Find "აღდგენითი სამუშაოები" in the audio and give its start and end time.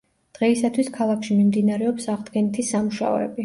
2.17-3.37